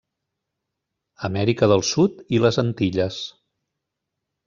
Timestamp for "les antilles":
2.47-3.25